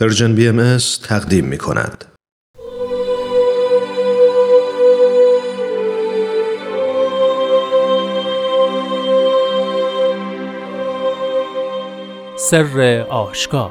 پرژن 0.00 0.34
بی 0.34 0.48
ام 0.48 0.76
تقدیم 1.02 1.44
می 1.44 1.58
کند. 1.58 2.04
سر 12.38 13.06
آشکار 13.10 13.70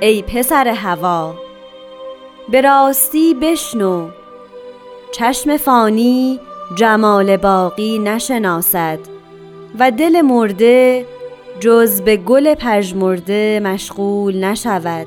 ای 0.00 0.22
پسر 0.22 0.68
هوا 0.68 1.47
به 2.50 2.60
راستی 2.60 3.34
بشنو. 3.34 4.08
چشم 5.12 5.56
فانی 5.56 6.40
جمال 6.74 7.36
باقی 7.36 7.98
نشناسد 7.98 8.98
و 9.78 9.90
دل 9.90 10.20
مرده 10.20 11.06
جز 11.60 12.00
به 12.00 12.16
گل 12.16 12.54
پژمرده 12.54 13.60
مشغول 13.64 14.44
نشود. 14.44 15.06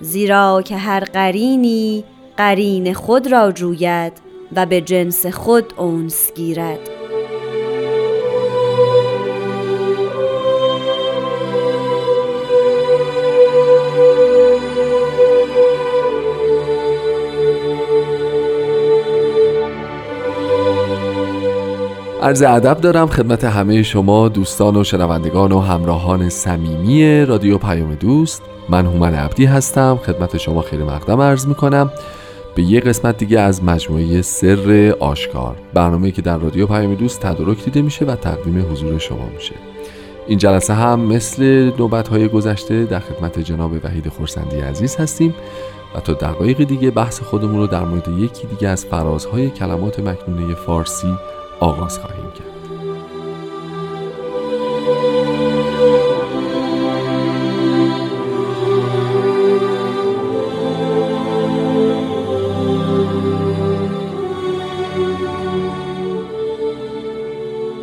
زیرا 0.00 0.62
که 0.62 0.76
هر 0.76 1.04
قرینی 1.04 2.04
قرین 2.36 2.94
خود 2.94 3.32
را 3.32 3.52
جوید 3.52 4.12
و 4.56 4.66
به 4.66 4.80
جنس 4.80 5.26
خود 5.26 5.72
اونس 5.76 6.32
گیرد. 6.34 7.05
عرض 22.26 22.42
ادب 22.42 22.80
دارم 22.80 23.06
خدمت 23.06 23.44
همه 23.44 23.82
شما 23.82 24.28
دوستان 24.28 24.76
و 24.76 24.84
شنوندگان 24.84 25.52
و 25.52 25.60
همراهان 25.60 26.28
صمیمی 26.28 27.24
رادیو 27.24 27.58
پیام 27.58 27.94
دوست. 27.94 28.42
من 28.68 28.86
هومن 28.86 29.14
عبدی 29.14 29.44
هستم. 29.44 29.98
خدمت 30.06 30.36
شما 30.36 30.62
خیلی 30.62 30.82
مقدم 30.82 31.20
عرض 31.20 31.46
می‌کنم. 31.46 31.90
به 32.54 32.62
یه 32.62 32.80
قسمت 32.80 33.16
دیگه 33.16 33.40
از 33.40 33.64
مجموعه 33.64 34.22
سر 34.22 34.94
آشکار. 35.00 35.56
برنامه 35.74 36.10
که 36.10 36.22
در 36.22 36.38
رادیو 36.38 36.66
پیام 36.66 36.94
دوست 36.94 37.20
تدارک 37.20 37.64
دیده 37.64 37.82
میشه 37.82 38.04
و 38.04 38.16
تقدیم 38.16 38.66
حضور 38.72 38.98
شما 38.98 39.28
میشه. 39.34 39.54
این 40.26 40.38
جلسه 40.38 40.74
هم 40.74 41.00
مثل 41.00 41.72
نوبت 41.78 42.08
های 42.08 42.28
گذشته 42.28 42.84
در 42.84 43.00
خدمت 43.00 43.38
جناب 43.38 43.70
وحید 43.84 44.08
خورسندی 44.08 44.60
عزیز 44.60 44.96
هستیم 44.96 45.34
و 45.94 46.00
تا 46.00 46.12
دقایق 46.12 46.64
دیگه 46.64 46.90
بحث 46.90 47.20
خودمون 47.20 47.60
رو 47.60 47.66
در 47.66 47.84
مورد 47.84 48.08
یکی 48.08 48.46
دیگه 48.46 48.68
از 48.68 48.84
فرازهای 48.84 49.50
کلمات 49.50 50.00
مکنونه 50.00 50.54
فارسی 50.54 51.14
آغاز 51.60 51.98
خواهیم 51.98 52.24
کرد. 52.24 52.46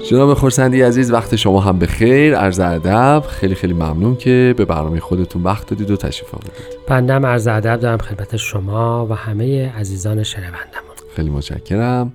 جناب 0.09 0.33
خورسندی 0.33 0.81
عزیز 0.81 1.11
وقت 1.11 1.35
شما 1.35 1.59
هم 1.59 1.79
به 1.79 1.87
خیر 1.87 2.35
عرض 2.35 2.59
ادب 2.59 3.23
خیلی 3.27 3.55
خیلی 3.55 3.73
ممنون 3.73 4.15
که 4.15 4.53
به 4.57 4.65
برنامه 4.65 4.99
خودتون 4.99 5.43
وقت 5.43 5.67
دادید 5.67 5.91
و 5.91 5.97
تشریف 5.97 6.35
آوردید. 6.35 6.77
بندم 6.87 7.25
عرض 7.25 7.47
ادب 7.47 7.79
دارم 7.79 7.97
خدمت 7.97 8.37
شما 8.37 9.07
و 9.09 9.13
همه 9.13 9.71
عزیزان 9.79 10.23
شنوندمون 10.23 10.95
خیلی 11.15 11.29
متشکرم. 11.29 12.11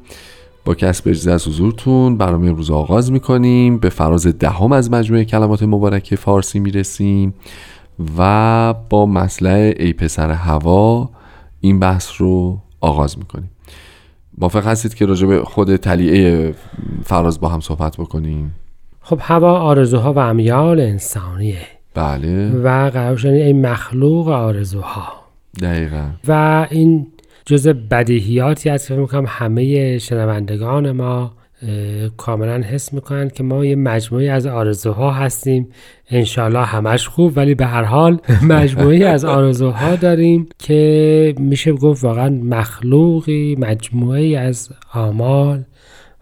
با 0.69 0.75
کسب 0.75 1.09
اجازه 1.09 1.33
از 1.33 1.49
حضورتون 1.49 2.17
برنامه 2.17 2.49
امروز 2.49 2.71
آغاز 2.71 3.13
می‌کنیم. 3.13 3.79
به 3.79 3.89
فراز 3.89 4.27
دهم 4.27 4.73
از 4.73 4.91
مجموعه 4.91 5.25
کلمات 5.25 5.63
مبارکه 5.63 6.17
فارسی 6.17 6.59
می‌رسیم 6.59 7.35
و 8.19 8.75
با 8.91 9.07
مسئله 9.07 9.75
ای 9.79 9.93
پسر 9.93 10.31
هوا 10.31 11.11
این 11.61 11.81
بحث 11.81 12.11
رو 12.19 12.59
آغاز 12.81 13.19
می‌کنیم. 13.19 13.51
موافق 14.39 14.67
هستید 14.67 14.95
که 14.95 15.07
راجع 15.07 15.27
به 15.27 15.45
خود 15.45 15.77
تلیعه 15.77 16.55
فراز 17.05 17.41
با 17.41 17.49
هم 17.49 17.61
صحبت 17.61 17.97
بکنیم؟ 17.97 18.55
خب 19.01 19.19
هوا 19.23 19.59
آرزوها 19.59 20.13
و 20.13 20.19
امیال 20.19 20.81
انسانیه. 20.81 21.67
بله. 21.95 22.51
و 22.51 22.91
قرار 22.91 23.27
این 23.27 23.67
مخلوق 23.67 24.29
آرزوها. 24.29 25.09
دقیقا. 25.61 26.05
و 26.29 26.67
این 26.71 27.07
جز 27.49 27.69
بدیهیاتی 27.69 28.71
است 28.71 28.89
که 28.89 28.95
می‌کنم 28.95 29.25
همه 29.29 29.99
شنوندگان 29.99 30.91
ما 30.91 31.33
کاملا 32.17 32.61
حس 32.61 32.93
می‌کنن 32.93 33.29
که 33.29 33.43
ما 33.43 33.65
یه 33.65 33.77
مجموعی 33.77 34.29
از 34.29 34.47
آرزوها 34.47 35.11
هستیم. 35.11 35.69
انشالله 36.11 36.65
همش 36.65 37.09
خوب 37.09 37.33
ولی 37.37 37.55
به 37.55 37.67
هر 37.67 37.83
حال 37.83 38.21
مجموعی 38.43 39.05
از 39.05 39.25
آرزوها 39.25 39.97
داریم 39.97 40.49
که 40.59 41.35
میشه 41.39 41.73
گفت 41.73 42.05
واقعا 42.05 42.29
مخلوقی 42.29 43.57
مجموعی 43.59 44.37
از 44.37 44.71
آمال 44.95 45.65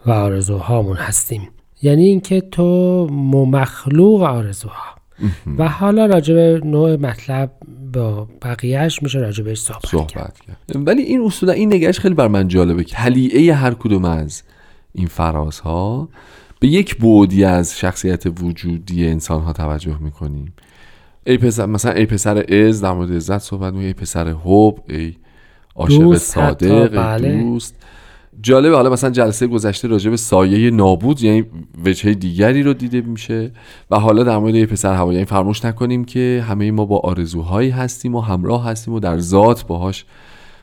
و 0.06 0.10
آرزوهامون 0.10 0.96
هستیم. 0.96 1.48
یعنی 1.82 2.04
اینکه 2.04 2.40
تو 2.40 3.06
مخلوق 3.52 4.22
آرزوها. 4.22 4.95
و 5.58 5.68
حالا 5.68 6.06
راجع 6.06 6.34
به 6.34 6.60
نوع 6.64 6.96
مطلب 6.96 7.50
با 7.92 8.28
بقیهش 8.42 9.02
میشه 9.02 9.18
راجع 9.18 9.44
بهش 9.44 9.58
صحبت, 9.58 9.86
صحبت 9.86 10.40
کرد. 10.40 10.86
ولی 10.86 11.02
این 11.02 11.20
اصولا 11.20 11.52
این 11.52 11.74
نگهش 11.74 11.98
خیلی 11.98 12.14
بر 12.14 12.28
من 12.28 12.48
جالبه 12.48 12.84
که 12.84 12.96
هر 13.54 13.74
کدوم 13.74 14.04
از 14.04 14.42
این 14.92 15.06
فرازها 15.06 16.08
به 16.60 16.68
یک 16.68 16.96
بودی 16.96 17.44
از 17.44 17.78
شخصیت 17.78 18.24
وجودی 18.42 19.08
انسان 19.08 19.42
ها 19.42 19.52
توجه 19.52 19.98
می‌کنیم. 19.98 20.52
ای 21.26 21.38
پسر 21.38 21.66
مثلا 21.66 21.92
ای 21.92 22.06
پسر 22.06 22.54
از 22.54 22.80
در 22.80 22.92
مورد 22.92 23.12
عزت 23.12 23.38
صحبت 23.38 23.74
ای 23.74 23.92
پسر 23.92 24.28
حب 24.28 24.74
ای 24.88 25.14
عاشق 25.74 26.16
صادق 26.16 26.72
ای 26.72 26.88
بله. 26.88 27.42
دوست. 27.42 27.74
جالبه 28.42 28.76
حالا 28.76 28.90
مثلا 28.90 29.10
جلسه 29.10 29.46
گذشته 29.46 29.88
راجع 29.88 30.10
به 30.10 30.16
سایه 30.16 30.70
نابود 30.70 31.22
یعنی 31.22 31.44
وجهه 31.84 32.14
دیگری 32.14 32.62
رو 32.62 32.74
دیده 32.74 33.00
میشه 33.00 33.50
و 33.90 33.98
حالا 33.98 34.22
در 34.22 34.38
مورد 34.38 34.54
یه 34.54 34.66
پسر 34.66 34.94
هوا 34.94 35.12
یعنی 35.12 35.24
فراموش 35.24 35.64
نکنیم 35.64 36.04
که 36.04 36.44
همه 36.48 36.70
ما 36.70 36.84
با 36.84 36.98
آرزوهایی 36.98 37.70
هستیم 37.70 38.14
و 38.14 38.20
همراه 38.20 38.64
هستیم 38.64 38.94
و 38.94 39.00
در 39.00 39.18
ذات 39.18 39.66
باهاش 39.66 40.04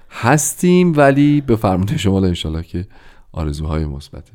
هستیم 0.10 0.94
ولی 0.96 1.42
به 1.42 1.56
فرمون 1.56 1.98
شما 1.98 2.18
انشالله 2.18 2.64
که 2.64 2.88
آرزوهای 3.32 3.86
مثبته. 3.86 4.32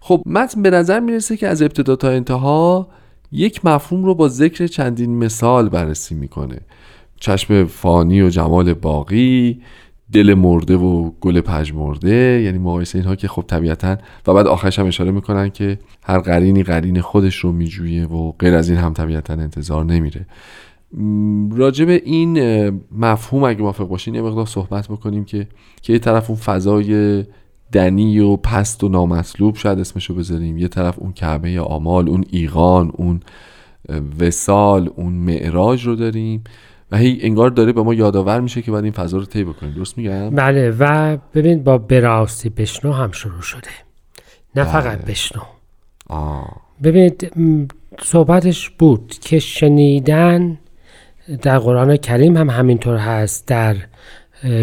خب 0.00 0.22
متن 0.26 0.62
به 0.62 0.70
نظر 0.70 1.00
می‌رسه 1.00 1.36
که 1.36 1.48
از 1.48 1.62
ابتدا 1.62 1.96
تا 1.96 2.10
انتها 2.10 2.88
یک 3.32 3.64
مفهوم 3.64 4.04
رو 4.04 4.14
با 4.14 4.28
ذکر 4.28 4.66
چندین 4.66 5.18
مثال 5.18 5.68
بررسی 5.68 6.14
می‌کنه. 6.14 6.58
چشم 7.20 7.64
فانی 7.64 8.22
و 8.22 8.28
جمال 8.28 8.74
باقی 8.74 9.62
دل 10.12 10.34
مرده 10.34 10.76
و 10.76 11.10
گل 11.20 11.40
پژمرده 11.40 12.42
یعنی 12.44 12.58
مقایسه 12.58 12.98
اینها 12.98 13.16
که 13.16 13.28
خب 13.28 13.44
طبیعتا 13.46 13.96
و 14.26 14.34
بعد 14.34 14.46
آخرش 14.46 14.78
هم 14.78 14.86
اشاره 14.86 15.10
می‌کنن 15.10 15.50
که 15.50 15.78
هر 16.04 16.18
قرینی 16.18 16.62
قرین 16.62 17.00
خودش 17.00 17.36
رو 17.36 17.52
میجویه 17.52 18.06
و 18.06 18.32
غیر 18.32 18.54
از 18.54 18.68
این 18.68 18.78
هم 18.78 18.92
طبیعتا 18.92 19.32
انتظار 19.32 19.84
نمیره. 19.84 20.26
راجع 21.50 21.84
به 21.84 22.02
این 22.04 22.38
مفهوم 22.98 23.44
اگه 23.44 23.60
موافق 23.60 23.88
باشین 23.88 24.14
یه 24.14 24.22
مقدار 24.22 24.46
صحبت 24.46 24.88
بکنیم 24.88 25.24
که 25.24 25.48
که 25.82 25.92
یه 25.92 25.98
طرف 25.98 26.30
اون 26.30 26.38
فضای 26.38 27.24
دنی 27.72 28.18
و 28.18 28.36
پست 28.36 28.84
و 28.84 28.88
نامطلوب 28.88 29.56
شاید 29.56 29.78
اسمشو 29.78 30.14
بذاریم 30.14 30.58
یه 30.58 30.68
طرف 30.68 30.98
اون 30.98 31.12
کعبه 31.12 31.60
آمال 31.60 32.08
اون 32.08 32.24
ایقان 32.30 32.92
اون 32.94 33.20
وسال 34.20 34.90
اون 34.96 35.12
معراج 35.12 35.86
رو 35.86 35.96
داریم. 35.96 36.44
و 36.92 36.96
هی 36.96 37.18
انگار 37.22 37.50
داره 37.50 37.72
به 37.72 37.82
ما 37.82 37.94
یادآور 37.94 38.40
میشه 38.40 38.62
که 38.62 38.70
باید 38.70 38.84
این 38.84 38.92
فضا 38.92 39.18
رو 39.18 39.24
طی 39.24 39.44
بکنیم. 39.44 39.72
درست 39.72 39.98
میگم؟ 39.98 40.30
بله 40.30 40.70
و 40.78 41.16
ببین 41.34 41.62
با 41.62 41.78
براستی 41.78 42.48
بشنو 42.48 42.92
هم 42.92 43.12
شروع 43.12 43.42
شده. 43.42 43.70
نه 44.56 44.64
بله. 44.64 44.72
فقط 44.72 45.04
بشنو. 45.04 45.42
آه. 46.08 46.56
ببینید 46.82 47.32
صحبتش 48.02 48.70
بود 48.70 49.14
که 49.20 49.38
شنیدن 49.38 50.58
در 51.42 51.58
قرآن 51.58 51.96
کریم 51.96 52.36
هم 52.36 52.50
همینطور 52.50 52.96
هست 52.96 53.46
در 53.46 53.76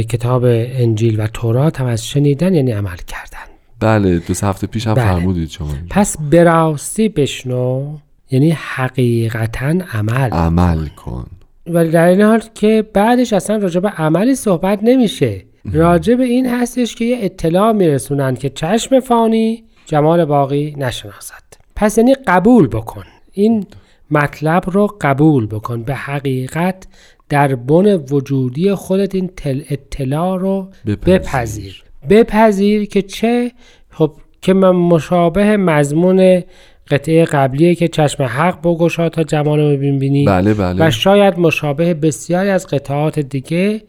کتاب 0.10 0.44
انجیل 0.46 1.20
و 1.20 1.28
تورات 1.28 1.80
هم 1.82 1.86
از 1.86 2.06
شنیدن 2.08 2.54
یعنی 2.54 2.72
عمل 2.72 2.98
کردن. 3.08 3.40
بله 3.80 4.20
دو 4.20 4.34
هفته 4.44 4.68
پیش 4.68 4.88
هم 4.88 4.94
بله. 4.94 5.06
فرمودید 5.06 5.50
شما. 5.50 5.74
پس 5.90 6.18
براستی 6.32 7.10
بشنو 7.10 7.98
یعنی 8.32 8.52
حقیقتا 8.52 9.76
عمل. 9.94 10.30
عمل 10.30 10.88
کن. 10.88 11.28
ولی 11.70 11.90
در 11.90 12.08
این 12.08 12.22
حال 12.22 12.42
که 12.56 12.86
بعدش 12.94 13.34
اصلا 13.34 13.58
راجع 13.58 13.80
به 13.80 13.90
عملی 13.90 14.36
صحبت 14.36 14.80
نمیشه. 14.84 15.46
راجع 15.74 16.16
به 16.16 16.24
این 16.24 16.46
هستش 16.46 16.96
که 16.96 17.06
یه 17.06 17.18
اطلاع 17.22 17.72
میرسونن 17.72 18.36
که 18.36 18.50
چشم 18.50 19.00
فانی 19.00 19.64
جمال 19.86 20.26
باقی 20.26 20.76
نشناسد. 20.78 21.44
پس 21.76 21.98
یعنی 21.98 22.16
قبول 22.28 22.68
بکن. 22.68 23.04
این 23.32 23.66
مطلب 24.12 24.64
رو 24.68 24.98
قبول 25.02 25.48
بکن. 25.48 25.84
به 25.84 25.96
حقیقت 25.96 26.88
در 27.30 27.56
بن 27.56 27.96
وجودی 27.96 28.74
خودت 28.74 29.16
این 29.16 29.30
تل 29.38 29.62
اطلاع 29.70 30.40
رو 30.40 30.70
بپذیر. 30.86 31.20
بپذیر. 31.20 31.84
بپذیر 32.10 32.86
که 32.86 33.02
چه؟ 33.02 33.52
خب 33.90 34.12
که 34.42 34.54
من 34.54 34.72
مشابه 34.72 35.58
مضمون 35.58 36.44
قطعه 36.92 37.26
قبلیه 37.26 37.76
که 37.76 37.88
چشم 37.88 38.24
حق 38.24 38.62
بگشا 38.62 39.10
تا 39.10 39.24
جمال 39.24 39.60
رو 39.60 39.78
ببینی. 39.78 40.26
بله 40.26 40.54
بله. 40.54 40.88
و 40.88 40.92
شاید 40.92 41.40
مشابه 41.40 41.94
بسیاری 41.94 42.50
از 42.50 42.68
قطعات 42.68 43.20
دیگه 43.20 43.82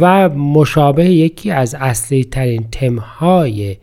و 0.00 0.28
مشابه 0.28 1.04
یکی 1.04 1.50
از 1.50 1.74
اصلی 1.74 2.24
ترین 2.24 2.64
تمهای 2.72 3.76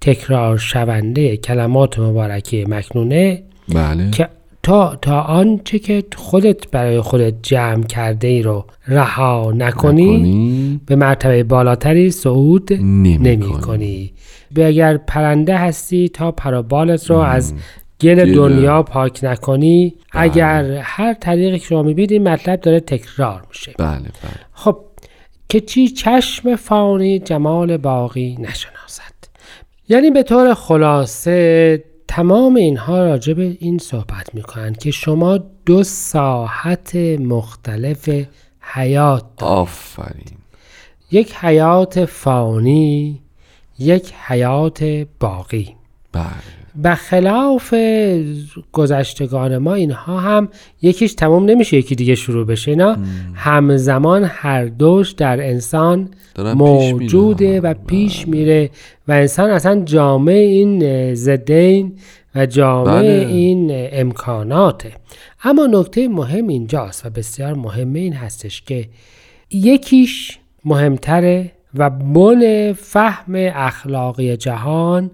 تکرار 0.00 0.58
شونده 0.58 1.36
کلمات 1.36 1.98
مبارکه 1.98 2.64
مکنونه 2.68 3.42
بله. 3.74 4.10
که 4.10 4.28
تا 4.62 4.98
تا 5.02 5.20
آنچه 5.20 5.78
که 5.78 6.04
خودت 6.16 6.70
برای 6.70 7.00
خودت 7.00 7.34
جمع 7.42 7.82
کرده 7.82 8.28
ای 8.28 8.42
رو 8.42 8.64
رها 8.88 9.52
نکنی, 9.56 10.16
نکنی. 10.16 10.80
به 10.86 10.96
مرتبه 10.96 11.42
بالاتری 11.42 12.10
صعود 12.10 12.72
نمی 12.72 13.18
نمی 13.18 13.46
کنی. 13.46 13.60
کنی 13.60 14.12
به 14.54 14.66
اگر 14.66 14.96
پرنده 14.96 15.58
هستی 15.58 16.08
تا 16.08 16.32
پرابالت 16.32 17.10
رو 17.10 17.16
از 17.16 17.54
گل. 18.00 18.34
دنیا 18.34 18.82
پاک 18.82 19.20
نکنی 19.22 19.94
بله. 20.14 20.22
اگر 20.22 20.64
هر 20.82 21.14
طریقی 21.14 21.58
که 21.58 21.66
شما 21.66 21.82
می‌بینید 21.82 22.12
این 22.12 22.28
مطلب 22.28 22.60
داره 22.60 22.80
تکرار 22.80 23.44
میشه 23.48 23.74
بله 23.78 23.98
بله 23.98 24.10
خب 24.52 24.78
که 25.48 25.60
چی 25.60 25.88
چشم 25.88 26.56
فانی 26.56 27.18
جمال 27.18 27.76
باقی 27.76 28.36
نشناسد 28.40 29.14
یعنی 29.88 30.10
به 30.10 30.22
طور 30.22 30.54
خلاصه 30.54 31.84
تمام 32.08 32.54
اینها 32.54 33.04
راجع 33.04 33.32
به 33.32 33.56
این 33.60 33.78
صحبت 33.78 34.34
می‌کنند 34.34 34.78
که 34.78 34.90
شما 34.90 35.38
دو 35.66 35.82
ساحت 35.82 36.96
مختلف 37.20 38.08
حیات 38.60 39.24
دارید. 39.36 39.54
آفرین 39.54 40.38
یک 41.10 41.34
حیات 41.34 42.04
فانی 42.04 43.20
یک 43.78 44.12
حیات 44.26 44.84
باقی 45.20 45.76
بله. 46.12 46.94
خلاف 46.94 47.74
گذشتگان 48.72 49.58
ما 49.58 49.74
اینها 49.74 50.20
هم 50.20 50.48
یکیش 50.82 51.14
تمام 51.14 51.44
نمیشه 51.44 51.76
یکی 51.76 51.94
دیگه 51.94 52.14
شروع 52.14 52.46
بشه 52.46 52.70
اینا 52.70 52.96
همزمان 53.34 54.24
هر 54.24 54.64
دوش 54.64 55.10
در 55.10 55.40
انسان. 55.40 56.08
موجوده 56.38 57.60
و 57.60 57.74
پیش 57.86 58.28
میره 58.28 58.70
و 59.08 59.12
انسان 59.12 59.50
اصلا 59.50 59.82
جامعه 59.84 60.46
این 60.46 61.14
زدین 61.14 61.92
و 62.34 62.46
جامعه 62.46 62.94
بله. 63.02 63.26
این 63.28 63.68
امکاناته. 63.72 64.92
اما 65.44 65.66
نکته 65.66 66.08
مهم 66.08 66.48
اینجاست 66.48 67.06
و 67.06 67.10
بسیار 67.10 67.54
مهم 67.54 67.92
این 67.92 68.12
هستش 68.12 68.62
که 68.62 68.88
یکیش 69.50 70.38
مهمتره 70.64 71.52
و 71.74 71.90
بن 71.90 72.72
فهم 72.72 73.34
اخلاقی 73.36 74.36
جهان 74.36 75.10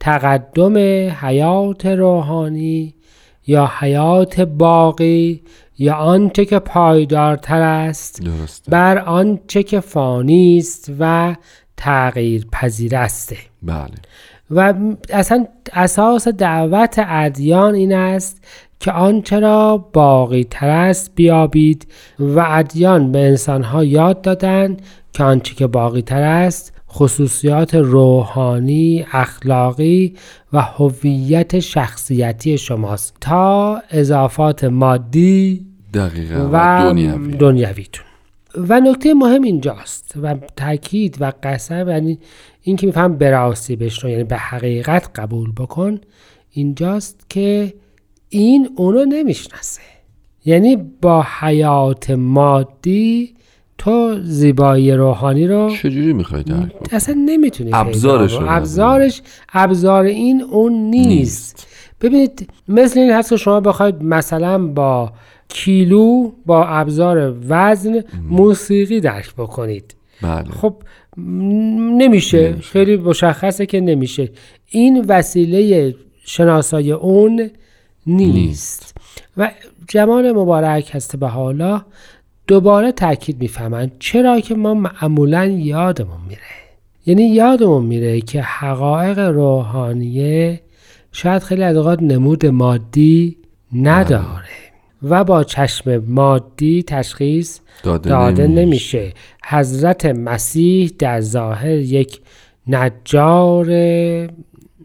تقدم 0.00 0.78
حیات 1.20 1.86
روحانی 1.86 2.94
یا 3.46 3.70
حیات 3.78 4.40
باقی 4.40 5.42
یا 5.78 5.94
آنچه 5.94 6.44
که 6.44 6.58
پایدارتر 6.58 7.62
است 7.62 8.22
درسته. 8.22 8.70
بر 8.70 8.98
آنچه 8.98 9.62
که 9.62 9.80
فانی 9.80 10.58
است 10.58 10.92
و 10.98 11.34
تغییر 11.76 12.46
پذیر 12.52 12.96
است. 12.96 13.34
بله. 13.62 13.90
و 14.50 14.74
اصلا 15.10 15.46
اساس 15.72 16.28
دعوت 16.28 16.94
ادیان 17.06 17.74
این 17.74 17.92
است 17.94 18.44
که 18.80 18.92
آنچه 18.92 19.40
را 19.40 19.78
باقی 19.92 20.44
تر 20.44 20.68
است 20.68 21.12
بیابید 21.14 21.86
و 22.18 22.44
ادیان 22.48 23.12
به 23.12 23.18
انسانها 23.18 23.84
یاد 23.84 24.22
دادند 24.22 24.82
که 25.12 25.24
آنچه 25.24 25.54
که 25.54 25.66
باقی 25.66 26.02
تر 26.02 26.22
است 26.22 26.79
خصوصیات 26.92 27.74
روحانی، 27.74 29.06
اخلاقی 29.12 30.14
و 30.52 30.60
هویت 30.62 31.58
شخصیتی 31.58 32.58
شماست. 32.58 33.16
تا 33.20 33.82
اضافات 33.90 34.64
مادی 34.64 35.66
دقیقا 35.94 36.48
و, 36.52 36.82
دنیوی 36.82 37.36
دنیویتون 37.36 38.04
و 38.56 38.80
نکته 38.80 39.14
مهم 39.14 39.42
اینجاست 39.42 40.14
و 40.22 40.34
تاکید 40.56 41.16
و 41.20 41.32
قسم 41.42 41.88
یعنی 41.88 42.18
این 42.62 42.76
که 42.76 42.86
میفهم 42.86 43.16
براستی 43.16 43.76
بشنو 43.76 44.10
یعنی 44.10 44.24
به 44.24 44.36
حقیقت 44.36 45.10
قبول 45.14 45.52
بکن. 45.52 45.98
اینجاست 46.50 47.26
که 47.28 47.74
این 48.28 48.70
اونو 48.76 49.04
نمی‌شناسه. 49.04 49.80
یعنی 50.44 50.76
با 50.76 51.26
حیات 51.40 52.10
مادی 52.10 53.34
تو 53.80 54.20
زیبایی 54.22 54.92
روحانی 54.92 55.46
رو 55.46 55.70
چجوری 55.70 56.12
می‌خوای 56.12 56.42
درک 56.42 56.72
اصلا 56.92 57.14
نمی‌تونی 57.14 57.70
ابزارش. 57.72 58.38
ابزارش 58.40 59.22
ابزار 59.52 60.04
این 60.04 60.42
اون 60.42 60.72
نیست. 60.72 61.08
نیست. 61.08 61.66
ببینید 62.00 62.48
مثل 62.68 63.00
این 63.00 63.12
هست 63.12 63.30
که 63.30 63.36
شما 63.36 63.60
بخواید 63.60 64.02
مثلا 64.02 64.66
با 64.66 65.12
کیلو 65.48 66.32
با 66.46 66.64
ابزار 66.64 67.34
وزن 67.48 68.04
موسیقی 68.28 69.00
درک 69.00 69.34
بکنید 69.34 69.94
بله 70.22 70.50
خب 70.50 70.74
نمیشه 71.16 72.48
نمیشه. 72.48 72.54
خیلی 72.60 72.96
مشخصه 72.96 73.66
که 73.66 73.80
نمیشه 73.80 74.28
این 74.66 75.04
وسیله 75.08 75.94
شناسای 76.24 76.92
اون 76.92 77.50
نیست, 78.06 78.34
نیست. 78.34 78.96
و 79.36 79.50
جمال 79.88 80.32
مبارک 80.32 80.90
هست 80.94 81.16
به 81.16 81.26
حالا 81.26 81.82
دوباره 82.50 82.92
تاکید 82.92 83.40
می‌فهمند 83.40 83.92
چرا 83.98 84.40
که 84.40 84.54
ما 84.54 84.74
معمولا 84.74 85.46
یادمون 85.46 86.20
میره 86.28 86.40
یعنی 87.06 87.22
یادمون 87.22 87.84
میره 87.84 88.20
که 88.20 88.42
حقایق 88.42 89.18
روحانیه 89.18 90.60
شاید 91.12 91.42
خیلی 91.42 91.62
از 91.62 91.76
اوقات 91.76 92.02
نمود 92.02 92.46
مادی 92.46 93.36
نداره 93.72 94.60
و 95.02 95.24
با 95.24 95.44
چشم 95.44 95.96
مادی 95.96 96.82
تشخیص 96.82 97.60
داده, 97.82 98.10
داده 98.10 98.46
نمیشه. 98.46 98.98
نمیشه 98.98 99.12
حضرت 99.44 100.06
مسیح 100.06 100.90
در 100.98 101.20
ظاهر 101.20 101.70
یک 101.70 102.20
نجار 102.66 103.66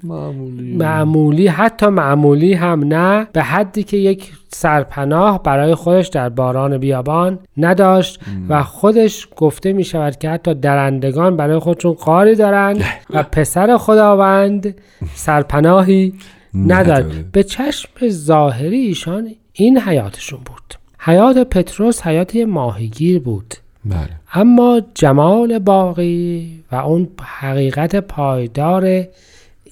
معمولی. 0.07 0.75
معمولی 0.75 1.47
حتی 1.47 1.85
معمولی 1.85 2.53
هم 2.53 2.83
نه 2.83 3.27
به 3.33 3.43
حدی 3.43 3.83
که 3.83 3.97
یک 3.97 4.31
سرپناه 4.49 5.43
برای 5.43 5.75
خودش 5.75 6.07
در 6.07 6.29
باران 6.29 6.77
بیابان 6.77 7.39
نداشت 7.57 8.19
و 8.49 8.63
خودش 8.63 9.27
گفته 9.35 9.73
می 9.73 9.83
شود 9.83 10.17
که 10.17 10.29
حتی 10.29 10.53
درندگان 10.53 11.37
برای 11.37 11.59
خودشون 11.59 11.93
قاری 11.93 12.35
دارند 12.35 12.83
و 13.13 13.23
پسر 13.23 13.77
خداوند 13.77 14.75
سرپناهی 15.15 16.13
ندارد. 16.55 17.31
به 17.31 17.43
چشم 17.43 17.89
ظاهری 18.09 18.77
ایشان 18.77 19.29
این 19.53 19.79
حیاتشون 19.79 20.39
بود. 20.45 20.75
حیات 20.99 21.37
پتروس 21.37 22.01
حیات 22.01 22.35
ماهیگیر 22.35 23.19
بود. 23.19 23.53
بله. 23.85 24.09
اما 24.33 24.81
جمال 24.93 25.59
باقی 25.59 26.49
و 26.71 26.75
اون 26.75 27.07
حقیقت 27.21 27.95
پایدار 27.95 29.03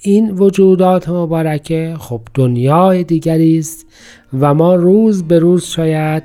این 0.06 0.32
وجودات 0.32 1.10
مبارکه 1.10 1.96
خب 2.00 2.22
دنیای 2.34 3.04
دیگری 3.04 3.60
است 3.60 3.86
و 4.40 4.54
ما 4.54 4.76
روز 4.76 5.24
به 5.24 5.40
روز 5.40 5.66
شاید 5.66 6.24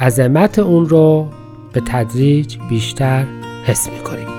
عظمت 0.00 0.58
اون 0.58 0.88
رو 0.88 1.28
به 1.72 1.82
تدریج 1.86 2.56
بیشتر 2.70 3.24
حس 3.64 3.88
می‌کنیم. 3.90 4.29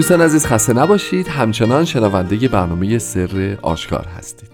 دوستان 0.00 0.20
عزیز 0.20 0.46
خسته 0.46 0.72
نباشید. 0.72 1.28
همچنان 1.28 1.84
شنونده 1.84 2.48
برنامه 2.48 2.98
سر 2.98 3.58
آشکار 3.62 4.06
هستید. 4.06 4.50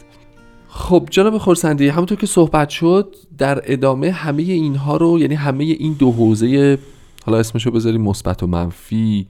خب 0.69 1.09
جناب 1.11 1.39
خورسندی 1.39 1.89
همونطور 1.89 2.19
که 2.19 2.27
صحبت 2.27 2.69
شد 2.69 3.15
در 3.39 3.61
ادامه 3.65 4.11
همه 4.11 4.43
اینها 4.43 4.97
رو 4.97 5.19
یعنی 5.19 5.35
همه 5.35 5.65
این 5.65 5.93
دو 5.93 6.13
حوزه 6.13 6.79
حالا 7.27 7.39
اسمشو 7.39 7.71
بذاریم 7.71 8.01
مثبت 8.01 8.43
و 8.43 8.47
منفی 8.47 9.27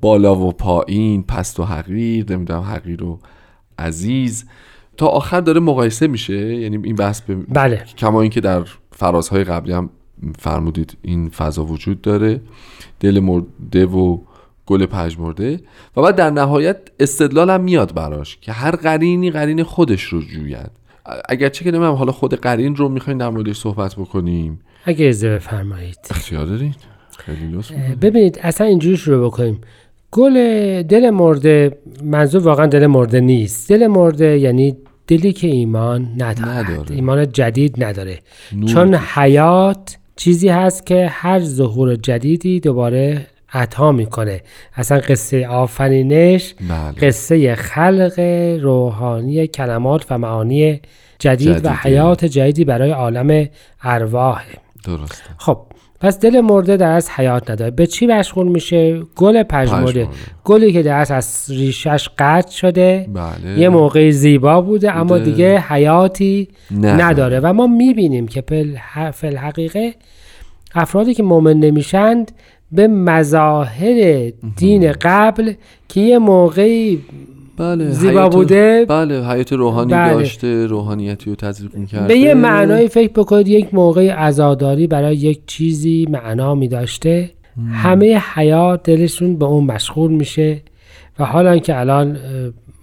بالا 0.00 0.36
و 0.36 0.52
پایین 0.52 1.22
پست 1.22 1.60
و 1.60 1.64
حقیر 1.64 2.32
نمی‌دونم 2.32 2.62
حقیر 2.62 3.04
و 3.04 3.18
عزیز 3.78 4.44
تا 4.96 5.06
آخر 5.06 5.40
داره 5.40 5.60
مقایسه 5.60 6.06
میشه. 6.06 6.54
یعنی 6.54 6.78
این 6.84 6.96
بحث 6.96 7.20
به 7.20 7.34
بله. 7.34 7.84
کما 7.98 8.22
اینکه 8.22 8.40
در 8.40 8.64
فرازهای 8.92 9.44
قبلی 9.44 9.72
هم 9.72 9.90
فرمودید 10.38 10.96
این 11.02 11.28
فضا 11.28 11.64
وجود 11.64 12.00
داره. 12.00 12.40
دل 13.00 13.20
مرده 13.20 13.86
و 13.86 14.18
گل 14.68 14.86
پژمرده 14.86 15.60
و 15.96 16.02
بعد 16.02 16.16
در 16.16 16.30
نهایت 16.30 16.76
استدلال 17.00 17.50
هم 17.50 17.60
میاد 17.60 17.94
براش 17.94 18.38
که 18.40 18.52
هر 18.52 18.70
قرینی 18.70 19.30
قرین 19.30 19.62
خودش 19.62 20.02
رو 20.02 20.22
جوید 20.22 20.70
اگرچه 21.28 21.64
که 21.64 21.70
نمیم 21.70 21.92
حالا 21.92 22.12
خود 22.12 22.34
قرین 22.34 22.76
رو 22.76 22.88
می‌خواین 22.88 23.18
در 23.18 23.30
موردش 23.30 23.56
صحبت 23.56 23.94
بکنیم. 23.94 24.60
اگه 24.84 25.06
ازده 25.06 25.34
بفرمایید. 25.34 25.98
اختیار 26.10 26.46
دارید 26.46 26.76
ببینید 28.00 28.38
اصلا 28.42 28.66
اینجوری 28.66 28.96
شروع 28.96 29.26
بکنیم. 29.26 29.60
گل 30.10 30.32
دل 30.82 31.10
مرده 31.10 31.78
منظور 32.04 32.42
واقعا 32.42 32.66
دل 32.66 32.86
مرده 32.86 33.20
نیست. 33.20 33.68
دل 33.68 33.86
مرده 33.86 34.38
یعنی 34.38 34.76
دلی 35.06 35.32
که 35.32 35.46
ایمان 35.46 36.08
ندارد. 36.18 36.48
نداره. 36.48 36.94
ایمان 36.94 37.32
جدید 37.32 37.84
نداره. 37.84 38.18
نور. 38.52 38.68
چون 38.70 38.94
حیات 38.94 39.96
چیزی 40.16 40.48
هست 40.48 40.86
که 40.86 41.06
هر 41.10 41.40
ظهور 41.40 41.96
جدیدی 41.96 42.60
دوباره 42.60 43.26
عطا 43.52 43.92
می‌کنه. 43.92 44.40
اصلا 44.74 44.98
قصه 44.98 45.46
آفرینش 45.46 46.54
بله. 46.68 47.08
قصه 47.08 47.54
خلق 47.54 48.18
روحانی 48.62 49.46
کلمات 49.46 50.06
و 50.10 50.18
معانی 50.18 50.80
جدید 51.18 51.48
و 51.48 51.52
جدیده. 51.52 51.72
حیات 51.72 52.24
جدیدی 52.24 52.64
برای 52.64 52.90
عالم 52.90 53.48
ارواحه 53.82 54.54
درسته. 54.84 55.24
خب 55.38 55.58
پس 56.00 56.20
دل 56.20 56.40
مرده 56.40 56.76
در 56.76 56.90
از 56.90 57.10
حیات 57.10 57.50
نداره. 57.50 57.70
به 57.70 57.86
چی 57.86 58.06
مشغول 58.06 58.48
میشه؟ 58.48 59.00
گل 59.16 59.42
پژمرده. 59.42 60.08
گلی 60.44 60.72
که 60.72 60.82
در 60.82 61.06
از 61.12 61.46
ریشش 61.48 62.08
قطع 62.18 62.50
شده 62.50 63.08
بله. 63.14 63.58
یه 63.58 63.68
موقعی 63.68 64.12
زیبا 64.12 64.60
بوده 64.60 64.96
اما. 64.96 65.18
دیگه 65.18 65.58
حیاتی 65.58 66.48
نداره. 66.70 67.04
نداره. 67.04 67.40
و 67.40 67.52
ما 67.52 67.66
می‌بینیم 67.66 68.28
که 68.28 68.40
پل- 68.40 69.10
فی 69.10 69.26
الحقیقه 69.26 69.94
افرادی 70.74 71.14
که 71.14 71.22
مؤمن 71.22 71.56
نمیشند 71.56 72.32
به 72.72 72.86
مظاهر 72.88 74.30
دین 74.56 74.92
قبل 74.92 75.52
که 75.88 76.00
یه 76.00 76.18
موقعی 76.18 76.98
بله 77.56 77.90
زیبا 77.90 78.20
حیات- 78.20 78.32
بوده. 78.34 78.86
بله 78.88 79.26
حیات 79.28 79.52
روحانی 79.52 79.92
بله. 79.92 80.14
داشته 80.14 80.66
روحانیتی 80.66 81.30
رو 81.30 81.36
تزریق 81.36 81.74
می‌کرده 81.76 82.06
به 82.08 82.18
یه 82.18 82.34
معنای 82.34 82.88
فکر 82.88 83.12
بکنید 83.12 83.48
یک 83.48 83.74
موقع 83.74 84.10
عزاداری 84.10 84.86
برای 84.86 85.16
یک 85.16 85.40
چیزی 85.46 86.06
معنا 86.10 86.54
می 86.54 86.68
داشته 86.68 87.30
همه 87.72 88.22
حیات 88.34 88.82
دلشون 88.82 89.36
به 89.36 89.44
اون 89.44 89.64
مشغول 89.64 90.12
میشه 90.12 90.62
و 91.18 91.24
حالا 91.24 91.58
که 91.58 91.80
الان 91.80 92.16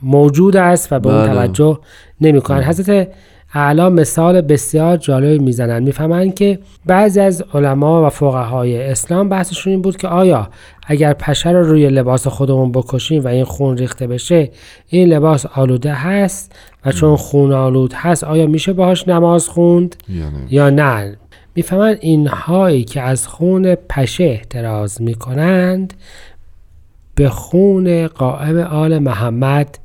موجود 0.01 0.57
است 0.57 0.87
و 0.93 0.99
به 0.99 1.09
اون 1.09 1.17
بله. 1.27 1.33
توجه 1.33 1.79
نمی‌کنن 2.21 2.63
حضرت 2.63 3.07
اعلا 3.53 3.89
مثال 3.89 4.41
بسیار 4.41 4.97
جالب 4.97 5.41
می‌زنن 5.41 5.83
می‌فهمند 5.83 6.33
که 6.33 6.59
بعضی 6.85 7.19
از 7.19 7.43
علما 7.53 8.05
و 8.05 8.09
فقهای 8.09 8.83
اسلام 8.83 9.29
بحثشون 9.29 9.73
این 9.73 9.81
بود 9.81 9.97
که 9.97 10.07
آیا 10.07 10.49
اگر 10.87 11.13
پشه 11.13 11.49
رو 11.49 11.63
روی 11.63 11.89
لباس 11.89 12.27
خودمون 12.27 12.71
بکشیم 12.71 13.23
و 13.23 13.27
این 13.27 13.43
خون 13.43 13.77
ریخته 13.77 14.07
بشه 14.07 14.51
این 14.87 15.07
لباس 15.07 15.45
آلوده 15.45 15.93
هست 15.93 16.55
و 16.85 16.91
چون 16.91 17.15
خون 17.15 17.53
آلود 17.53 17.93
هست 17.93 18.23
آیا 18.23 18.47
میشه 18.47 18.73
باهاش 18.73 19.07
نماز 19.07 19.47
خوند؟ 19.47 19.95
یعنی. 20.09 20.47
یا 20.49 20.69
نه؟ 20.69 21.17
می‌فهمند 21.55 21.97
اینهایی 22.01 22.83
که 22.83 23.01
از 23.01 23.27
خون 23.27 23.75
پشه 23.75 24.23
احتراز 24.23 25.01
می‌کنند 25.01 25.93
به 27.15 27.29
خون 27.29 28.07
قائم 28.07 28.57
آل 28.57 28.99
محمد 28.99 29.77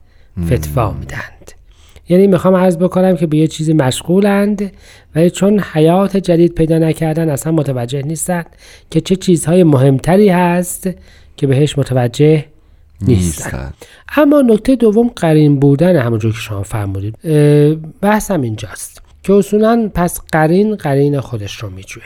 فتوا 0.47 0.93
میدند 0.93 1.60
یعنی 2.11 2.27
می‌خوام 2.27 2.57
عرض 2.57 2.77
بکنم 2.77 3.17
که 3.17 3.27
به 3.27 3.37
یه 3.37 3.47
چیزی 3.47 3.73
مشغولند 3.73 4.73
ولی 5.15 5.31
چون 5.31 5.61
حیات 5.61 6.17
جدید 6.17 6.55
پیدا 6.55 6.79
نکردن 6.79 7.31
اصلا 7.31 7.53
متوجه 7.53 8.03
نیستند 8.03 8.47
که 8.91 9.01
چه 9.01 9.17
چیزهای 9.17 9.65
مهمتری 9.65 10.29
هست 10.29 10.91
که 11.37 11.47
بهش 11.47 11.79
متوجه 11.79 12.45
نیستند 13.03 13.19
نیستن. 13.19 13.73
اما 14.17 14.41
نکته 14.41 14.77
دوم 14.77 15.09
قرین 15.17 15.61
بودن 15.61 15.97
همونجور 15.97 16.33
که 16.33 16.39
شما 16.39 16.63
فرمودید. 16.63 17.17
بحثم 18.01 18.41
اینجاست 18.41 19.03
که 19.23 19.33
اصولا 19.33 19.91
پس 19.95 20.21
قرین 20.33 20.75
قرین 20.75 21.21
خودش 21.21 21.57
رو 21.57 21.71
میجوه 21.71 22.05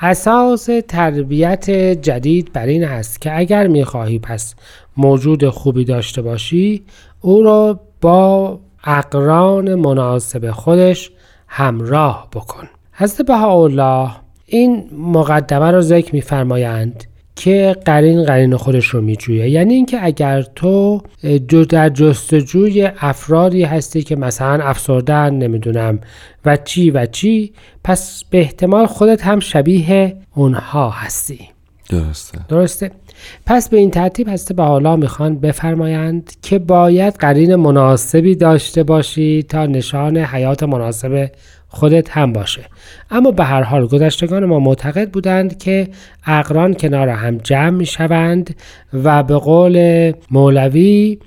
اساس 0.00 0.68
تربیت 0.88 1.70
جدید 2.02 2.52
بر 2.52 2.66
این 2.66 2.84
است 2.84 3.20
که 3.20 3.38
اگر 3.38 3.66
می‌خواهی 3.66 4.18
پس 4.18 4.54
موجود 4.96 5.48
خوبی 5.48 5.84
داشته 5.84 6.22
باشی 6.22 6.82
او 7.20 7.42
را 7.42 7.80
با 8.00 8.60
اقران 8.84 9.74
مناسب 9.74 10.50
خودش 10.50 11.10
همراه 11.48 12.28
بکن. 12.32 12.68
حضرت 12.92 13.26
بهاءالله 13.26 14.10
این 14.46 14.90
مقدمه 14.92 15.70
رو 15.70 15.80
ذکر 15.80 16.14
میفرمایند 16.14 17.04
که 17.36 17.76
قرین 17.84 18.24
قرین 18.24 18.56
خودش 18.56 18.86
رو 18.86 19.00
میجویه. 19.00 19.50
یعنی 19.50 19.74
اینکه 19.74 20.04
اگر 20.04 20.42
تو 20.42 21.02
جو 21.48 21.64
در 21.64 21.88
جستجوی 21.88 22.90
افرادی 23.00 23.62
هستی 23.62 24.02
که 24.02 24.16
مثلا 24.16 24.64
افسردن 24.64 25.34
نمی‌دونم 25.34 26.00
و 26.44 26.56
چی 26.56 26.90
و 26.90 27.06
چی 27.06 27.52
پس 27.84 28.24
به 28.30 28.38
احتمال 28.38 28.86
خودت 28.86 29.26
هم 29.26 29.40
شبیه 29.40 30.16
اونها 30.34 30.90
هستی. 30.90 31.40
درسته. 31.88 32.38
درسته؟ 32.48 32.90
پس 33.46 33.68
به 33.68 33.76
این 33.76 33.90
ترتیب 33.90 34.28
هسته 34.28 34.54
به 34.54 34.62
حالا 34.62 34.96
می‌خوان 34.96 35.38
بفرمایند 35.38 36.32
که 36.42 36.58
باید 36.58 37.14
قرین 37.14 37.54
مناسبی 37.54 38.34
داشته 38.34 38.82
باشی 38.82 39.42
تا 39.42 39.66
نشان 39.66 40.16
حیات 40.16 40.62
مناسب 40.62 41.30
خودت 41.68 42.10
هم 42.10 42.32
باشه. 42.32 42.62
اما 43.10 43.30
به 43.30 43.44
هر 43.44 43.62
حال 43.62 43.86
گذشتگان 43.86 44.44
ما 44.44 44.58
معتقد 44.58 45.10
بودند 45.10 45.58
که 45.58 45.88
اقران 46.26 46.74
کنار 46.74 47.08
هم 47.08 47.38
جمع 47.38 47.70
می‌شوند 47.70 48.56
و 48.92 49.22
به 49.22 49.34
قول 49.34 50.12
مولوی 50.30 51.18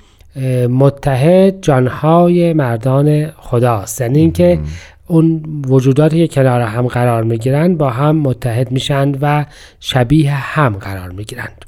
متحد 0.69 1.61
جانهای 1.61 2.53
مردان 2.53 3.27
خداست 3.27 4.01
یعنی 4.01 4.19
اینکه 4.19 4.59
اون 5.07 5.43
وجوداتی 5.67 6.27
که 6.27 6.35
کنار 6.35 6.61
هم 6.61 6.87
قرار 6.87 7.23
می‌گیرند 7.23 7.77
با 7.77 7.89
هم 7.89 8.15
متحد 8.15 8.71
میشند 8.71 9.17
و 9.21 9.45
شبیه 9.79 10.31
هم 10.31 10.73
قرار 10.73 11.09
می‌گیرند. 11.09 11.65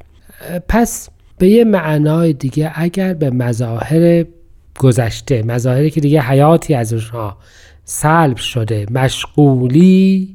پس 0.68 1.08
به 1.38 1.48
یه 1.48 1.64
معنای 1.64 2.32
دیگه 2.32 2.72
اگر 2.74 3.14
به 3.14 3.30
مظاهر 3.30 4.24
گذشته 4.78 5.42
مظاهری 5.42 5.90
که 5.90 6.00
دیگه 6.00 6.20
حیاتی 6.20 6.74
از 6.74 6.92
اونها 6.92 7.36
سلب 7.84 8.36
شده 8.36 8.86
مشغولی 8.90 10.34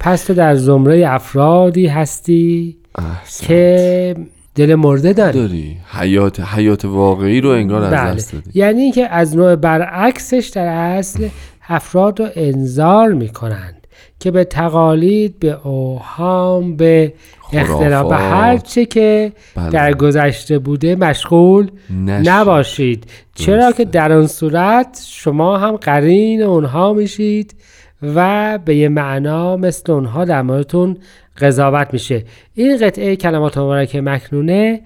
پس 0.00 0.24
تو 0.24 0.34
در 0.34 0.54
زمره 0.54 1.04
افرادی 1.06 1.86
هستی 1.86 2.76
احسن. 2.98 3.46
که 3.46 4.16
دل 4.54 4.74
مرده 4.74 5.12
داری. 5.12 5.38
داری. 5.38 5.76
حیات 6.00 6.40
حیات 6.40 6.84
واقعی 6.84 7.40
رو 7.40 7.50
انگار 7.50 7.82
از 7.82 7.90
بله. 7.90 8.14
دست 8.14 8.32
دادی. 8.32 8.50
یعنی 8.54 8.82
اینکه 8.82 9.08
از 9.08 9.36
نوع 9.36 9.56
برعکسش 9.56 10.50
در 10.54 10.66
اصل 10.66 11.28
افراد 11.68 12.20
رو 12.20 12.28
انذار 12.36 13.12
می‌کنند 13.12 13.86
که 14.20 14.30
به 14.30 14.44
تقالید 14.44 15.38
به 15.38 15.66
اوهام 15.66 16.76
به 16.76 17.12
اختلاف 17.52 18.08
به. 18.08 18.16
هر 18.16 18.56
چه 18.56 18.84
که 18.84 19.32
بله. 19.54 19.70
در 19.70 19.94
گذشته 19.94 20.58
بوده 20.58 20.96
مشغول 20.96 21.70
نشید. 22.06 22.28
نباشید 22.28 23.04
چرا 23.34 23.56
درسته. 23.56 23.84
که 23.84 23.90
در 23.90 24.12
آن 24.12 24.26
صورت 24.26 25.04
شما 25.08 25.58
هم 25.58 25.76
قرین 25.76 26.42
اونها 26.42 26.92
میشید 26.92 27.54
و 28.02 28.58
به 28.64 28.76
یه 28.76 28.88
معنا 28.88 29.56
مثل 29.56 29.92
اونها 29.92 30.24
در 30.24 30.42
موردتون 30.42 30.96
قضاوت 31.40 31.88
میشه 31.92 32.24
این 32.54 32.76
قطعه 32.76 33.16
کلمات 33.16 33.58
مبارکه 33.58 34.00
مکنونه 34.00 34.80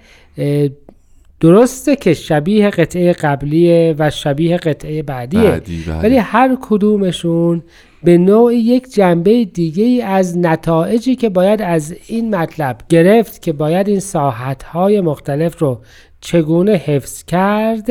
درسته 1.41 1.97
که 1.97 2.15
شبیه 2.15 2.71
قطعه 2.71 3.13
قبلیه 3.13 3.95
و 3.99 4.11
شبیه 4.11 4.57
قطعه 4.57 5.03
بعدیه 5.03 5.51
بعدی، 5.51 5.85
بله. 5.87 5.99
ولی 5.99 6.17
هر 6.17 6.57
کدومشون 6.63 7.63
به 8.05 8.19
نوع 8.19 8.55
یک 8.55 8.93
جنبه 8.95 9.45
دیگه 9.45 9.85
ای 9.85 10.03
از 10.03 10.39
نتایجی 10.39 11.17
که 11.17 11.29
باید 11.29 11.63
از 11.63 11.95
این 12.07 12.35
مطلب 12.35 12.77
گرفت 12.89 13.43
که 13.43 13.53
باید 13.53 13.89
این 13.89 14.01
ساحتهای 14.01 15.01
مختلف 15.01 15.59
رو 15.59 15.81
چگونه 16.21 16.73
حفظ 16.73 17.25
کرد 17.25 17.89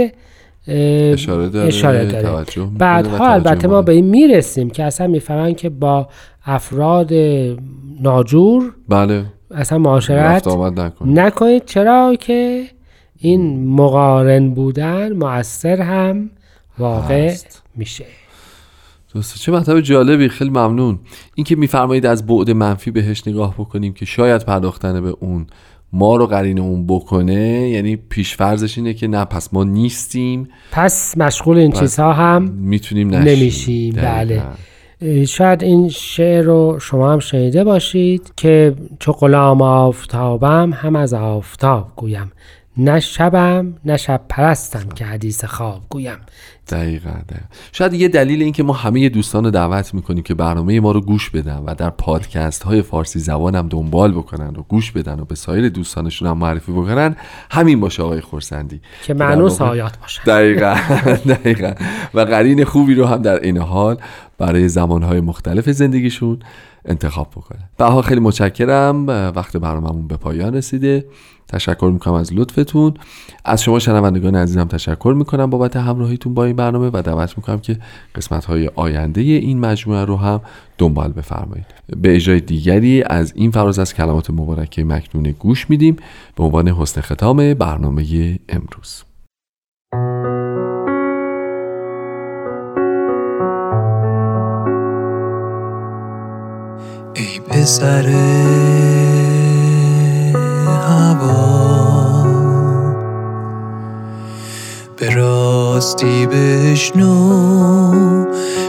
اشاره 0.68 1.50
داره، 1.50 1.68
اشاره 1.68 2.06
داره. 2.06 2.46
بعدها 2.78 3.28
البته 3.34 3.68
ما. 3.68 3.82
به 3.82 3.92
این 3.92 4.06
می‌رسیم 4.06 4.70
که 4.70 4.84
اصلا 4.84 5.08
می‌فهمن 5.08 5.54
که 5.54 5.70
با 5.70 6.08
افراد 6.46 7.14
ناجور 8.02 8.76
بله 8.90 9.26
اصلا 9.52 9.78
معاشرت 9.78 10.48
نکنید 11.06 11.66
چرا 11.66 12.16
که 12.20 12.66
این 13.18 13.68
مقارن 13.68 14.50
بودن 14.50 15.14
مؤثر 15.14 15.82
هم 15.82 16.30
واقع 16.80 17.28
هست. 17.28 17.64
میشه 17.76 18.06
درسته. 19.16 19.40
چه 19.40 19.52
مطلب 19.52 19.82
جالبی. 19.82 20.30
خیلی 20.30 20.50
ممنون. 20.50 21.00
اینکه 21.36 21.56
میفرمایید 21.56 22.06
از 22.06 22.26
بعد 22.28 22.52
منفی 22.52 22.92
بهش 22.92 23.28
نگاه 23.28 23.54
بکنیم 23.54 23.94
که 23.94 24.06
شاید 24.06 24.46
پرداختن 24.46 25.02
به 25.02 25.16
اون 25.20 25.48
ما 25.94 26.16
رو 26.16 26.28
قرینمون 26.28 26.88
بکنه 26.88 27.70
یعنی 27.70 27.96
پیشفرزش 27.96 28.78
اینه 28.78 28.94
که 28.94 29.08
نه 29.08 29.26
پس 29.26 29.54
ما 29.54 29.64
نیستیم. 29.64 30.50
پس 30.72 31.18
مشغول 31.18 31.58
این 31.58 31.72
چیزها 31.72 32.14
هم 32.14 32.44
می‌تونیم 32.44 33.10
نشیم. 33.16 33.38
نمیشیم. 33.38 33.94
بله. 33.96 34.44
شاید 35.26 35.64
این 35.64 35.90
شعر 35.90 36.44
رو 36.44 36.78
شما 36.82 37.14
هم 37.14 37.20
شنیده 37.20 37.64
باشید 37.64 38.34
که 38.38 38.76
چو 39.00 39.12
غلام 39.12 39.62
آفتابم 39.62 40.74
هم 40.74 40.96
از 40.96 41.14
آفتاب 41.14 41.92
گویم. 41.96 42.32
نه 42.78 43.00
شبم 43.00 43.74
نه 43.86 43.98
شب 43.98 44.22
پرستم 44.30 44.90
که 44.90 45.06
حدیث 45.06 45.46
خواب 45.46 45.82
گویم. 45.90 46.18
دقیقا, 46.70 47.10
دقیقا. 47.10 47.46
شاید 47.72 47.94
یه 47.94 48.08
دلیل 48.08 48.42
این 48.42 48.54
که 48.54 48.64
ما 48.64 48.74
همه 48.74 49.10
دوستان 49.10 49.44
رو 49.44 49.52
دعوت 49.52 49.94
می‌کنیم 49.94 50.24
که 50.24 50.34
برنامه 50.34 50.80
ما 50.80 50.92
رو 50.92 51.02
گوش 51.02 51.30
بدن 51.30 51.64
و 51.66 51.76
در 51.76 51.90
پادکست 51.90 52.64
های 52.64 52.82
فارسی 52.82 53.20
زبان 53.20 53.56
هم 53.56 53.68
دنبال 53.68 54.12
بکنن 54.12 54.56
و 54.56 54.62
گوش 54.68 54.92
بدن 54.92 55.20
و 55.20 55.26
به 55.26 55.36
سایر 55.36 55.70
دوستانشون 55.70 56.28
هم 56.28 56.38
معرفی 56.38 56.72
بکنن 56.72 57.16
همین 57.52 57.80
باشه 57.80 58.04
آقای 58.04 58.22
خورسندی 58.22 58.82
که 59.04 59.14
معنوس 59.14 59.62
آیات 59.62 59.98
باشه. 60.00 60.22
دقیقا 60.24 60.76
دقیقا. 61.34 61.74
و 62.14 62.20
قرین 62.20 62.64
خوبی 62.66 62.96
رو 62.96 63.06
هم 63.06 63.22
در 63.22 63.40
این 63.40 63.58
حال 63.58 63.98
برای 64.38 64.70
زمانهای 64.70 65.22
مختلف 65.22 65.70
زندگیشون 65.70 66.40
انتخاب 66.86 67.32
بکنه 67.32 67.60
بها 67.78 68.02
خیلی 68.02 68.20
متشکرم. 68.20 69.08
وقت 69.08 69.58
برنامهمون 69.58 70.08
به 70.08 70.18
پایان 70.18 70.56
رسیده. 70.56 71.06
تشکر 71.52 71.90
می‌کنم 71.94 72.14
از 72.14 72.34
لطفتون. 72.34 72.94
از 73.46 73.64
شما 73.64 73.80
شنوندگان 73.80 74.36
عزیزم 74.36 74.64
تشکر 74.64 75.14
می‌کنم 75.18 75.50
بابت 75.50 75.76
همراهیتون 75.76 76.34
با 76.34 76.46
این 76.46 76.56
برنامه 76.56 76.90
و 76.94 77.02
دعوت 77.06 77.38
می‌کنم 77.38 77.60
که 77.60 77.78
قسمت 78.16 78.46
های 78.46 78.70
آینده 78.76 79.22
این 79.22 79.60
مجموعه 79.60 80.06
رو 80.06 80.18
هم 80.18 80.42
دنبال 80.78 81.12
بفرمایید. 81.12 81.66
به 82.02 82.16
اجرای 82.16 82.40
دیگری 82.40 83.04
از 83.04 83.34
این 83.36 83.52
فراز 83.52 83.80
از 83.80 83.94
کلمات 83.94 84.30
مبارکه 84.30 84.84
مکنون 84.84 85.36
گوش 85.40 85.70
میدیم 85.70 85.96
به 86.36 86.44
عنوان 86.44 86.68
حسن 86.68 87.02
ختام 87.02 87.54
برنامه 87.54 88.40
امروز. 88.50 89.04
ای 97.16 97.40
پسر 97.50 98.08
به 104.98 105.10
راستی 105.16 106.28
بشنو 106.28 108.26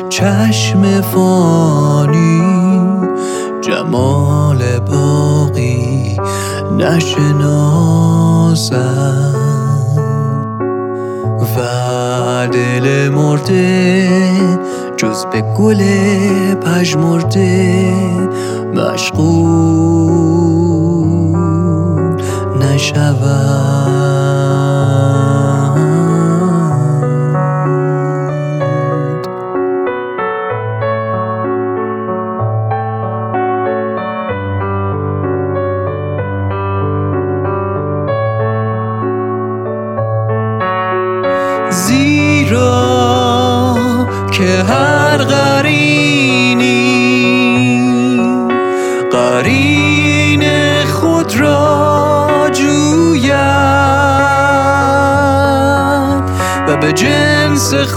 چشم 0.09 1.01
فانی. 1.01 2.43
جمال 3.61 4.79
باقی 4.79 6.17
نشناسم. 6.79 8.13
و 11.57 12.49
دل 12.53 13.09
مرده 13.09 14.09
جز 14.97 15.27
به 15.33 15.41
گل 15.59 15.83
پژمرده 16.55 17.93
مشغول 18.75 20.32
نشود 22.83 23.63
که 44.33 44.63
هر 44.63 45.17
قرینی 45.17 46.12
جوید 57.73 57.89